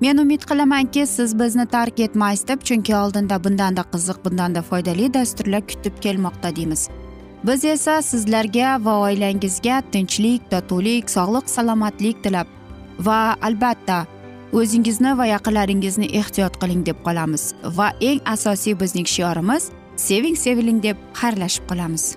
Men 0.00 0.18
umid 0.18 0.42
qilamanki 0.50 1.06
siz 1.06 1.38
bizni 1.38 1.66
tark 1.66 2.00
etmaysiz 2.00 2.48
deb 2.48 2.62
chunki 2.62 2.96
oldinda 2.96 3.44
bundanda 3.44 3.84
qiziq 3.92 4.18
bundanda 4.24 4.62
foydali 4.62 5.14
dasturlar 5.14 5.62
kutib 5.70 6.00
kelmoqda 6.00 6.56
deymiz. 6.56 6.88
Biz 7.46 7.64
esa 7.64 8.02
sizlarga 8.02 8.84
va 8.84 8.98
oilangizga 9.06 9.82
tinchlik 9.92 10.50
totuvlik 10.50 11.10
sog'lik 11.10 11.50
salomatlik 11.50 12.22
tilab 12.24 12.46
va 12.98 13.36
albatta 13.42 14.06
o'zingizni 14.52 15.18
va 15.18 15.26
yaqinlaringizni 15.34 16.08
ehtiyot 16.20 16.56
qiling 16.62 16.86
deb 16.86 17.02
qolamiz 17.06 17.52
va 17.78 17.92
eng 18.00 18.22
asosiy 18.34 18.78
bizning 18.80 19.06
shiorimiz 19.16 19.70
seving 19.96 20.36
seviling 20.36 20.82
deb 20.82 20.96
xayrlashib 21.20 21.68
qolamiz. 21.70 22.16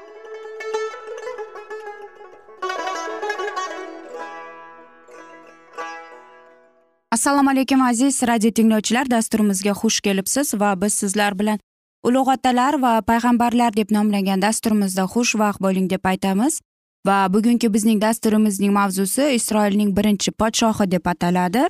Assalomu 7.11 7.49
alaykum 7.49 7.81
aziz 7.81 8.23
radio 8.23 8.51
tinglovchilar. 8.51 9.09
Dasturimizga 9.11 9.71
xush 9.71 9.99
kelibsiz 10.01 10.53
va 10.53 10.81
biz 10.81 10.93
sizlar 10.93 11.39
bilan 11.39 11.59
ulug' 12.07 12.29
otalar 12.33 12.73
va 12.81 13.01
payg'ambarlar 13.01 13.75
deb 13.75 13.91
nomlangan 13.91 14.41
dasturimizda 14.41 15.03
xushvaqt 15.13 15.59
bo'ling 15.65 15.89
deb 15.89 16.05
aytamiz. 16.11 16.61
Va 17.07 17.17
bugungi 17.33 17.73
bizning 17.73 18.01
dasturimizning 18.01 18.71
mavzusi 18.73 19.23
isroilning 19.39 19.91
birinchi 19.97 20.31
podshohi 20.31 20.91
deb 20.91 21.05
ataladi. 21.13 21.63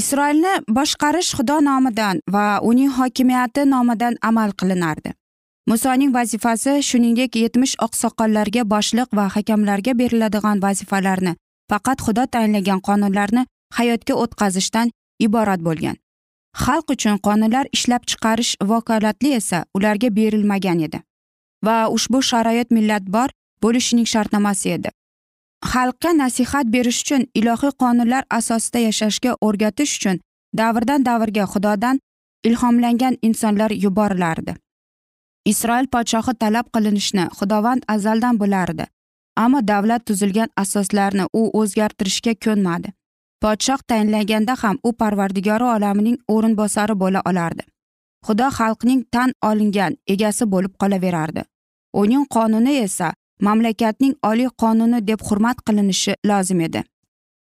Isroilni 0.00 0.54
boshqarish 0.78 1.30
xudo 1.38 1.60
nomidan 1.68 2.20
va 2.34 2.58
uning 2.70 2.90
hokimiyati 2.98 3.70
nomidan 3.70 4.16
amal 4.22 4.50
qilinardi. 4.60 5.14
Musoning 5.66 6.14
vazifasi 6.14 6.82
shuningdek 6.88 7.36
yetmish 7.36 7.76
oqsoqollarga 7.86 8.62
boshliq 8.74 9.08
va 9.18 9.28
hakamlarga 9.36 9.92
beriladigan 10.00 10.62
vazifalarni 10.62 11.36
faqat 11.70 11.98
xudo 12.06 12.26
tayinlagan 12.34 12.80
qonunlarni 12.88 13.46
hayotga 13.78 14.14
o'tkazishdan 14.22 14.92
iborat 15.26 15.60
bo'lgan. 15.66 15.96
Xalq 16.62 16.86
uchun 16.94 17.18
qonunlar 17.26 17.66
ishlab 17.76 18.02
chiqarish 18.10 18.52
vakolatli 18.70 19.34
esa 19.40 19.58
ularga 19.76 20.08
berilmagan 20.18 20.80
edi 20.86 21.02
va 21.66 21.76
ushbu 21.96 22.22
sharoit 22.30 22.70
millatbor 22.76 23.28
bo'lishining 23.62 24.08
shartnomasi 24.12 24.72
edi. 24.76 24.90
Xalqqa 25.72 26.10
nasihat 26.22 26.66
berish 26.74 27.00
uchun 27.04 27.22
ilohiy 27.40 27.72
qonunlar 27.82 28.24
asosida 28.38 28.80
yashashga 28.88 29.36
o'rgatish 29.46 29.92
uchun 29.98 30.16
davrdan 30.60 31.06
davrga 31.08 31.44
xudodan 31.52 31.96
ilhomlangan 32.48 33.14
insonlar 33.28 33.70
yuborilardi 33.84 34.54
isroil 35.52 35.86
podshohi 35.94 36.34
talab 36.42 36.66
qilinishni 36.74 37.26
xudovand 37.38 37.82
azaldan 37.94 38.40
bilardi 38.42 38.86
ammo 39.44 39.60
davlat 39.72 40.06
tuzilgan 40.08 40.50
asoslarni 40.62 41.24
u 41.40 41.42
o'zgartirishga 41.60 42.34
ko'nmadi. 42.44 42.92
Podshoh 43.42 43.80
tayinlaganda 43.88 44.54
ham 44.62 44.76
u 44.84 44.92
parvardigori 44.92 45.64
olamining 45.76 46.18
o'rinbosari 46.34 46.94
bo'la 47.02 47.20
olardi. 47.30 47.62
Xudo 48.26 48.48
xalqning 48.58 49.00
tan 49.14 49.32
olingan 49.50 49.96
egasi 50.14 50.44
bo'lib 50.52 50.74
qolaverardi. 50.80 51.42
Uning 52.02 52.24
qonuni 52.34 52.76
esa 52.86 53.12
mamlakatning 53.46 54.14
oliy 54.30 54.50
qonuni 54.62 55.06
deb 55.06 55.20
hurmat 55.28 55.58
qilinishi 55.66 56.14
lozim 56.30 56.60
edi. 56.60 56.82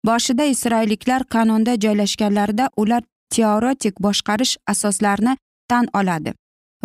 Boshida 0.06 0.46
isroilliklar 0.54 1.24
kanonda 1.24 1.74
joylashganlarida 1.84 2.70
ular 2.78 3.04
teoretik 3.36 3.96
boshqarish 4.06 4.58
asoslarini 4.68 5.34
tan 5.70 5.86
oladi 5.94 6.34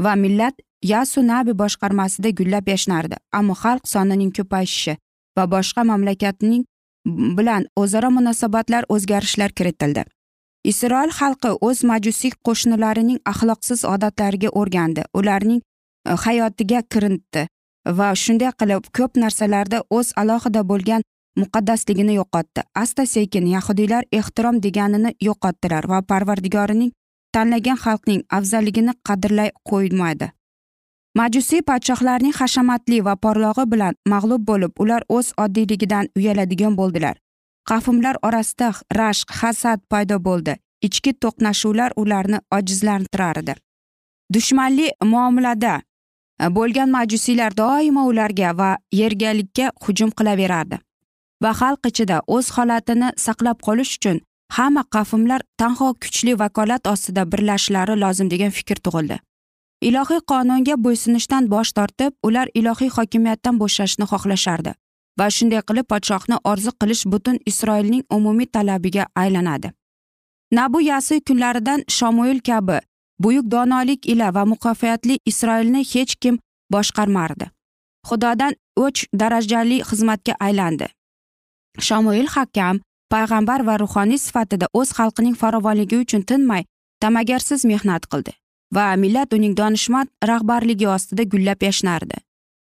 va 0.04 0.14
millat 0.16 0.54
yasu 0.82 1.22
nabi 1.26 1.52
boshqarmasida 1.62 2.30
gullab 2.38 2.68
yashnardi. 2.68 3.16
Ammo 3.32 3.54
xalq 3.62 3.84
sonining 3.94 4.32
ko'payishi 4.38 4.96
va 5.36 5.44
boshqa 5.54 5.84
mamlakatning 5.90 6.64
bilan 7.06 7.66
o'zaro 7.76 8.10
munosabatlar 8.10 8.84
o'zgarishlar 8.88 9.50
kiritildi. 9.58 10.04
Isroil 10.64 11.10
xalqi 11.18 11.50
o'z 11.68 11.84
majusiy 11.90 12.32
qo'shnilarining 12.46 13.18
axloqsiz 13.32 13.84
odatlariga 13.94 14.50
o'rgandi. 14.60 15.02
Ularning 15.18 15.60
e, 15.60 15.64
hayotiga 16.24 16.82
kiritdi 16.92 17.46
va 17.98 18.08
shunday 18.24 18.52
qilib 18.60 18.84
ko'p 18.98 19.18
narsalarda 19.24 19.82
o'z 19.98 20.12
alohida 20.22 20.62
bo'lgan 20.70 21.02
muqaddasligini 21.40 22.14
yo'qotdi. 22.20 22.60
Asta 22.74 23.06
sekin 23.06 23.46
yahudiylar 23.56 24.04
ehtirom 24.12 24.62
deganini 24.62 25.14
yo'qotdilar 25.28 25.88
va 25.92 26.02
parvardigorining 26.10 26.92
tanlagan 27.34 27.78
xalqning 27.84 28.22
afzalligini 28.38 28.92
qadrlay 29.08 29.50
qo'ymadi 29.70 30.30
majusiy 31.18 31.60
podshohlarning 31.68 32.34
hashamatli 32.40 32.98
va 33.06 33.14
porlog'i 33.24 33.64
bilan 33.72 33.94
mag'lub 34.12 34.42
bo'lib 34.50 34.72
ular 34.82 35.02
o'z 35.16 35.32
oddiyligidan 35.44 36.08
uyaladigan 36.16 36.76
bo'ldilar. 36.80 37.16
Qavmlar 37.70 38.16
orasida 38.26 38.68
rashq 38.98 39.34
hasad 39.40 39.80
paydo 39.90 40.18
bo'ldi. 40.28 40.56
Ichki 40.86 41.12
to'qnashuvlar 41.22 41.90
ularni 42.02 42.38
ojizlantirardi. 42.56 43.54
Dushmanli 44.34 44.86
muomalada 45.12 45.74
e, 46.40 46.48
bo'lgan 46.56 46.90
majusiylar 46.96 47.56
doimo 47.56 48.06
ularga 48.10 48.50
va 48.60 48.70
yergalikka 49.00 49.66
hujum 49.84 50.10
qilaverardi. 50.18 50.76
Va 51.42 51.52
xalq 51.60 51.90
ichida 51.90 52.16
o'z 52.36 52.46
holatini 52.56 53.08
saqlab 53.26 53.58
qolish 53.66 53.92
uchun 53.98 54.22
hamma 54.56 54.82
qavmlar 54.94 55.40
tanho 55.60 55.88
kuchli 56.02 56.32
vakolat 56.42 56.86
ostida 56.92 57.22
birlashishlari 57.32 57.94
lozim 58.04 58.30
degan 58.34 58.50
fikr 58.58 58.82
tug'ildi. 58.86 59.18
Ilohiy 59.88 60.20
qonunga 60.30 60.74
bo'ysunishdan 60.84 61.50
bosh 61.54 61.72
tortib 61.78 62.12
ular 62.28 62.48
ilohiy 62.60 62.90
hokimiyatdan 62.96 63.58
bo'shashni 63.62 64.06
xohlashardi 64.12 64.72
va 65.18 65.26
shunday 65.36 65.62
qilib 65.68 65.86
podshohni 65.92 66.36
orzu 66.50 66.72
qilish 66.80 67.04
butun 67.12 67.38
isroilning 67.50 68.02
umumiy 68.16 68.48
talabiga 68.56 69.06
aylanadi. 69.22 69.72
Nabu 70.58 70.80
yasi 70.80 71.20
kunlaridan 71.28 71.84
shomuil 71.96 72.40
kabi 72.48 72.78
buyuk 73.22 73.46
donolik 73.54 74.06
ila 74.12 74.34
va 74.36 74.44
muvaffaqiyatli 74.52 75.18
isroilni 75.30 75.82
hech 75.92 76.14
kim 76.22 76.38
boshqarmardi. 76.72 77.46
Xudodan 78.08 78.52
uch 78.86 79.00
darajali 79.20 79.78
xizmatga 79.88 80.34
aylandi. 80.46 80.86
Shomuil 81.86 82.28
hakam 82.34 82.80
payg'ambar 83.12 83.66
va 83.68 83.74
ruhoniy 83.82 84.20
sifatida 84.26 84.66
o'z 84.80 84.88
xalqining 84.98 85.36
farovonligi 85.42 85.96
uchun 86.04 86.22
tinmay 86.30 86.62
ta'magarsiz 87.02 87.64
mehnat 87.72 88.06
qildi. 88.12 88.32
Va 88.76 88.96
millat 88.96 89.34
uning 89.38 89.56
donishmand 89.56 90.08
rahbarligi 90.30 90.86
ostida 90.96 91.24
gullab 91.32 91.62
yashnardi. 91.68 92.16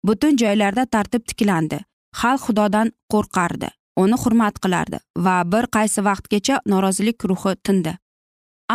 Butun 0.06 0.38
joylarda 0.42 0.86
tartib 0.86 1.26
tiklandi. 1.28 1.78
Xalq 2.20 2.46
xudodan 2.46 2.88
qo'rqardi 3.12 3.70
uni 4.02 4.16
hurmat 4.22 4.58
qilardi 4.64 4.98
va 5.26 5.36
bir 5.52 5.66
qaysi 5.76 6.04
vaqtgacha 6.08 6.60
norozilik 6.72 7.24
ruhi 7.30 7.54
tindi. 7.66 7.92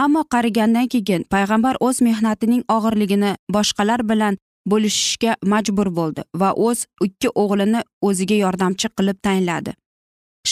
Ammo 0.04 0.24
qarigandan 0.34 0.88
keyin 0.94 1.24
payg'ambar 1.34 1.76
o'z 1.88 2.02
mehnatining 2.08 2.64
og'irligini 2.76 3.32
boshqalar 3.56 4.04
bilan 4.12 4.38
bo'lishishga 4.72 5.36
majbur 5.54 5.90
bo'ldi 6.00 6.22
va 6.42 6.50
o'z 6.68 6.86
ikki 7.08 7.32
o'g'lini 7.44 7.82
o'ziga 8.08 8.38
yordamchi 8.44 8.88
qilib 8.98 9.18
tayinladi. 9.28 9.72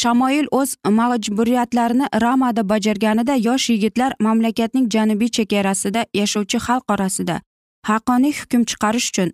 Shamoil 0.02 0.48
o'z 0.60 0.76
majburiyatlarini 1.00 2.08
ramada 2.26 2.70
bajarganida 2.70 3.36
yosh 3.48 3.70
yigitlar 3.74 4.12
mamlakatning 4.20 4.86
janubiy 4.96 5.30
chegarasida 5.38 6.06
yashovchi 6.20 6.58
xalq 6.68 6.86
orasida 6.96 7.36
haqqoniy 7.90 8.34
hukm 8.40 8.62
chiqarish 8.70 9.08
uchun 9.12 9.30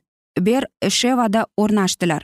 ber 0.48 0.64
shevada 1.00 1.46
o'rnashdilar. 1.62 2.22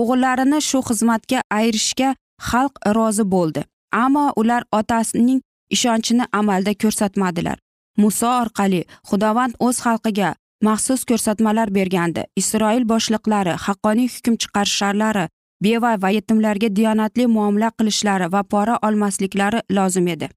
O'g'illarini 0.00 0.60
shu 0.68 0.78
xizmatga 0.88 1.42
ayirishga 1.58 2.14
xalq 2.50 2.74
rozi 2.96 3.24
bo'ldi 3.34 3.62
ammo 4.04 4.24
ular 4.40 4.62
otasining 4.78 5.40
ishonchini 5.76 6.24
amalda 6.40 6.72
ko'rsatmadilar. 6.82 7.58
Muso 8.02 8.30
orqali 8.42 8.80
xudovand 9.10 9.54
o'z 9.66 9.76
xalqiga 9.86 10.34
maxsus 10.66 11.04
ko'rsatmalar 11.10 11.68
bergandi. 11.78 12.22
Isroil 12.40 12.84
boshliqlari 12.92 13.54
haqqoniy 13.66 14.08
hukm 14.14 14.34
chiqarishlari 14.42 15.26
beva 15.64 15.92
va 16.02 16.10
yetimlarga 16.16 16.68
diyonatli 16.76 17.26
muomala 17.36 17.70
qilishlari 17.78 18.32
va 18.34 18.42
pora 18.42 18.78
olmasliklari 18.88 19.60
lozim 19.76 20.08
edi. 20.16 20.28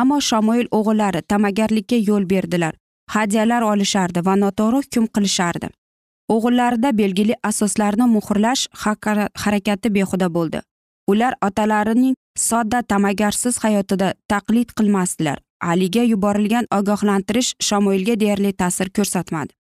Ammo 0.00 0.20
shamoil 0.20 0.66
o'g'illari 0.78 1.22
ta'magarlikka 1.30 1.96
yo'l 2.10 2.28
berdilar 2.34 2.74
hadyalar 3.08 3.62
olishardi 3.72 4.24
va 4.28 4.36
noto'g'ri 4.44 4.80
hukm 4.84 5.06
qilishardi. 5.16 5.68
O'g'illarida 6.34 6.92
belgili 7.00 7.34
asoslarni 7.50 8.06
muhrlash 8.14 8.64
harakati 9.42 9.94
behuda 9.98 10.28
bo'ldi. 10.36 10.60
Ular 11.12 11.34
otalarining 11.46 12.14
sodda 12.48 12.82
ta'magarsiz 12.82 13.60
hayotida 13.64 14.08
taqlid 14.32 14.74
qilmasdilar. 14.78 15.38
Aliga 15.60 16.02
yuborilgan 16.12 16.66
ogohlantirish 16.78 17.54
shamoilga 17.68 18.20
deyarli 18.20 18.52
ta'sir 18.52 18.90
ko'rsatmadi. 18.96 19.52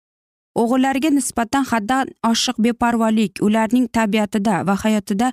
O'g'illariga 0.62 1.10
nisbatan 1.18 1.66
haddan 1.72 2.06
oshiq 2.32 2.58
beparvolik 2.66 3.42
ularning 3.48 3.86
tabiatida 3.98 4.56
va 4.68 4.76
hayotida 4.84 5.28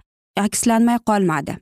akslanmay 0.45 0.99
qolmadi. 1.09 1.55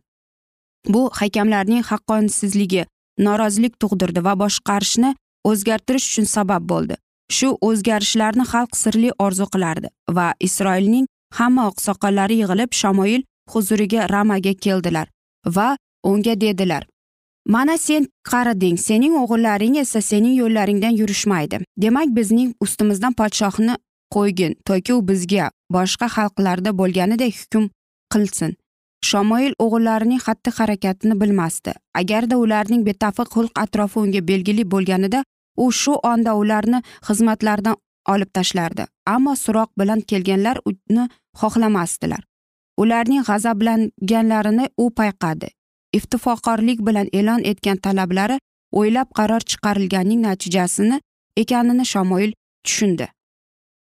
Bu 0.93 1.03
hakamlarning 1.21 1.85
haqqonsizligi 1.91 2.85
norozilik 3.27 3.75
tug'dirdi 3.83 4.21
va 4.27 4.35
boshqarishni 4.43 5.11
o'zgartirish 5.51 6.07
uchun 6.11 6.27
sabab 6.37 6.63
bo'ldi. 6.73 6.95
Shu 7.37 7.49
o'zgarishlarni 7.69 8.45
xalq 8.53 8.73
sirli 8.83 9.11
orzu 9.27 9.47
qilardi 9.55 9.89
va 10.17 10.27
isroilning 10.47 11.07
hamma 11.39 11.69
oqsoqollari 11.71 12.37
yig'ilib 12.43 12.71
shamoil 12.81 13.23
huzuriga 13.53 14.09
ramaga 14.15 14.55
keldilar 14.65 15.07
va 15.57 15.69
unga 16.11 16.35
dedilar 16.45 16.83
mana 17.47 17.79
sen 17.79 18.07
qariding 18.31 18.79
sening 18.79 19.15
o'g'illaring 19.23 19.77
esa 19.79 20.01
sening 20.01 20.35
yo'llaringdan 20.41 20.95
yurishmaydi. 21.01 21.59
Demak 21.77 22.09
bizning 22.17 22.55
ustimizdan 22.61 23.13
podshohni 23.21 23.77
qo'ygin 24.15 24.57
toki 24.65 24.95
u 24.95 25.01
bizga 25.09 25.51
boshqa 25.77 26.07
xalqlarda 26.17 26.71
bo'lganidek 26.81 27.35
hukm 27.41 27.69
qilsin. 28.13 28.57
Shomoil 29.05 29.53
o'g'illarining 29.65 30.21
xatti 30.27 30.51
harakatini 30.59 31.15
bilmasdi. 31.21 31.73
Agarda 32.01 32.37
ularning 32.45 32.83
betafiq 32.89 33.29
xulq 33.35 33.53
atrofi 33.65 33.99
unga 33.99 34.21
belgili 34.29 34.65
bo'lganida 34.75 35.25
u 35.57 35.73
shu 35.73 35.95
onda 36.13 36.35
ularni 36.35 36.83
xizmatlaridan 37.09 37.77
olib 38.13 38.31
tashlardi. 38.37 38.87
Ammo 39.07 39.35
suroq 39.45 39.71
bilan 39.79 40.01
kelganlar 40.01 40.61
uni 40.71 41.09
xohlamasdilar. 41.41 42.23
Ularning 42.83 43.23
g'azablanganlarini 43.29 44.69
u 44.83 44.91
payqadi. 44.99 45.49
Iftifoqorlik 45.99 46.81
bilan 46.87 47.09
e'lon 47.13 47.43
etgan 47.53 47.77
talablari 47.77 48.39
o'ylab 48.73 49.09
qaror 49.19 49.43
chiqarilganning 49.51 50.21
natijasini 50.29 51.01
ekanini 51.37 51.85
shamoil 51.93 52.33
tushundi. 52.65 53.09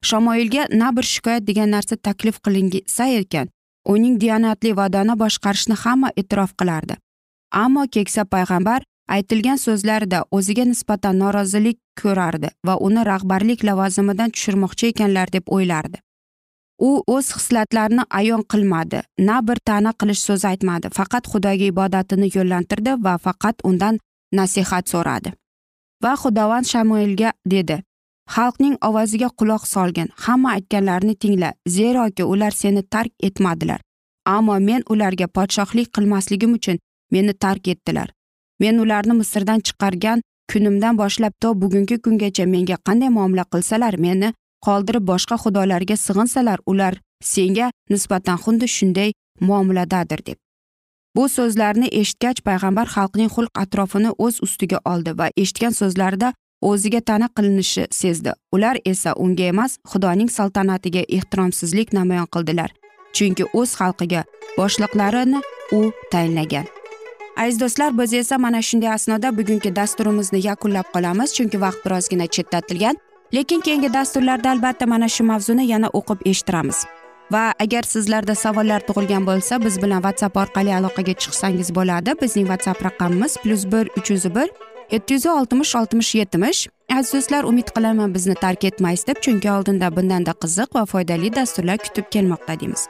Shamoilga 0.04 0.68
na 0.80 0.92
bir 0.96 1.04
shikoyat 1.14 1.48
degan 1.50 1.72
narsa 1.76 1.96
taklif 1.96 2.38
qilinsa 2.46 3.08
ekan 3.22 3.48
uning 3.94 4.20
diyonatli 4.22 4.76
va 4.78 4.88
dono 4.94 5.16
boshqarishni 5.24 5.76
hamma 5.84 6.10
e'tirof 6.22 6.54
qilardi. 6.60 6.96
Ammo 7.64 7.84
keksa 7.96 8.26
payg'ambar 8.34 8.82
aytilgan 9.16 9.60
so'zlarida 9.66 10.24
o'ziga 10.32 10.66
nisbatan 10.72 11.20
norozilik 11.24 11.78
ko'rardi 12.02 12.50
va 12.68 12.76
uni 12.88 13.06
rahbarlik 13.12 13.64
lavozimidan 13.70 14.34
tushirmoqchi 14.36 14.92
ekanlar 14.94 15.32
deb 15.36 15.46
o'ylardi. 15.58 15.98
U 16.80 17.04
o'z 17.08 17.36
hislatlarini 17.36 18.04
ayon 18.10 18.44
qilmadi. 18.52 19.02
Na 19.20 19.48
bir 19.48 19.58
ta'na 19.66 19.92
qilish 20.00 20.22
so'z 20.28 20.46
aytmadi. 20.46 20.88
Faqat 20.98 21.24
xudoga 21.32 21.66
ibodatini 21.74 22.30
yo'llantirdi 22.36 22.92
va 23.06 23.18
faqat 23.18 23.56
undan 23.64 24.00
nasihat 24.34 24.90
so'radi. 24.94 25.34
Va 26.04 26.14
xudovand 26.22 26.66
shamoilga 26.72 27.32
dedi 27.54 27.78
xalqning 28.36 28.76
ovoziga 28.88 29.30
quloq 29.40 29.64
solgin. 29.74 30.10
Hamma 30.26 30.52
aytganlarini 30.56 31.16
tingla. 31.16 31.54
Zeroki 31.68 32.24
ular 32.24 32.52
seni 32.52 32.84
tark 32.84 33.12
etmadilar. 33.20 33.82
Ammo 34.26 34.60
men 34.60 34.84
ularga 34.90 35.28
podshohlik 35.28 35.94
qilmasligim 35.96 36.54
uchun 36.54 36.78
meni 37.12 37.34
tark 37.34 37.68
etdilar. 37.68 38.10
Men 38.60 38.80
ularni 38.80 39.14
misrdan 39.14 39.60
chiqargan 39.68 40.22
kunimdan 40.52 40.98
boshlab 40.98 41.34
to 41.42 41.54
bugungi 41.62 41.98
kungacha 42.04 42.46
menga 42.46 42.78
qanday 42.88 43.10
muomala 43.10 43.46
qilsalar 43.54 43.94
meni 44.06 44.34
qoldirib 44.66 45.06
boshqa 45.12 45.36
xudolarga 45.44 45.96
sig'insalar 46.06 46.60
ular 46.72 46.94
senga 47.34 47.72
nisbatan 47.90 48.38
xuddi 48.44 48.68
shunday 48.78 49.12
muomaladadir 49.48 50.26
deb. 50.28 50.38
Bu 51.16 51.30
so'zlarni 51.30 51.88
eshitgach 52.00 52.42
payg'ambar 52.48 52.88
xalqning 52.96 53.30
xulq 53.36 53.54
atrofini 53.64 54.12
o'z 54.26 54.36
ustiga 54.46 54.80
oldi 54.92 55.12
va 55.20 55.28
eshitgan 55.42 55.74
so'zlarida 55.82 56.34
o'ziga 56.70 57.02
ta'na 57.10 57.28
qilinishi 57.38 57.88
sezdi. 57.92 58.32
Ular 58.56 58.78
esa 58.86 59.14
unga 59.24 59.46
emas 59.54 59.78
xudoning 59.92 60.30
saltanatiga 60.38 61.04
ehtiromsizlik 61.18 61.94
namoyon 61.98 62.28
qildilar 62.34 62.70
chunki 63.16 63.44
o'z 63.60 63.72
xalqiga 63.80 64.22
boshliqlarini 64.58 65.42
u 65.78 65.82
tayinlagan. 66.12 66.66
Aziz 67.38 67.60
do'stlar 67.62 67.98
biz 68.00 68.14
esa 68.14 68.38
mana 68.38 68.62
shunday 68.68 68.92
asnoda 68.98 69.30
bugungi 69.38 69.76
dasturimizni 69.80 70.40
yakunlab 70.50 70.88
qolamiz 70.94 71.30
chunki 71.38 71.58
vaqt 71.66 71.86
birozgina 71.86 72.28
chetlatilgan. 72.36 72.96
Lekin 73.34 73.62
keyingi 73.62 73.94
dasturlarda 73.94 74.52
albatta 74.52 74.86
mana 74.86 75.10
shu 75.10 75.24
mavzuni 75.24 75.68
yana 75.68 75.88
o'qib 75.88 76.20
eshittiramiz. 76.26 76.86
Va 77.32 77.54
agar 77.60 77.84
sizlarda 77.84 78.36
savollar 78.36 78.80
tug'ilgan 78.88 79.26
bo'lsa 79.28 79.60
biz 79.66 79.82
bilan 79.82 80.02
whatsapp 80.06 80.38
orqali 80.44 80.72
aloqaga 80.80 81.14
chiqsangiz 81.24 81.70
bo'ladi. 81.76 82.12
Bizning 82.22 82.48
whatsapp 82.52 82.84
raqamimiz 82.86 83.38
plyus 83.44 83.66
bir 83.72 83.86
uch 83.98 84.12
yuz 84.12 84.26
bir 84.36 84.50
yetti 84.92 85.14
yuz 85.14 85.26
oltmish 85.26 85.76
oltmish 85.76 86.16
yetmish. 86.16 86.68
Aziz 86.98 87.14
do'stlar 87.14 87.44
umid 87.44 87.68
qilaman 87.76 88.14
bizni 88.16 88.36
tark 88.36 88.64
etmaysiz 88.64 89.08
deb 89.08 89.18
chunki 89.22 89.52
oldinda 89.52 89.96
bundanda 89.96 90.34
qiziq 90.44 90.70
va 90.76 90.86
foydali 90.86 91.36
dasturlar 91.36 91.78
kutib 91.78 92.06
kelmoqda 92.12 92.60
deymiz. 92.60 92.88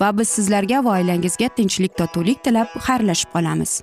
Va 0.00 0.18
biz 0.18 0.28
sizlarga 0.28 0.84
va 0.84 0.90
oilangizga 0.98 1.48
tinchlik 1.48 1.92
totuvlik 2.00 2.44
tilab 2.44 2.68
xayrlashib 2.86 3.30
qolamiz. 3.34 3.82